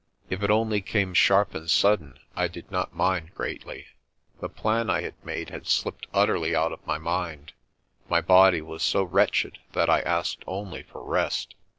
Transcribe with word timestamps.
If 0.31 0.41
it 0.41 0.49
only 0.49 0.81
came 0.81 1.13
sharp 1.13 1.53
and 1.53 1.69
sudden, 1.69 2.17
I 2.35 2.47
did 2.47 2.71
not 2.71 2.95
mind 2.95 3.35
greatly. 3.35 3.85
The 4.39 4.49
plan 4.49 4.89
I 4.89 5.01
had 5.03 5.13
made 5.23 5.51
had 5.51 5.67
slipped 5.67 6.07
utterly 6.11 6.55
out 6.55 6.71
of 6.71 6.83
my 6.87 6.97
mind. 6.97 7.53
My 8.09 8.19
body 8.19 8.61
was 8.61 8.81
so 8.81 9.03
wretched 9.03 9.59
that 9.73 9.91
I 9.91 9.99
asked 10.01 10.43
only 10.47 10.81
for 10.81 11.03
rest. 11.03 11.53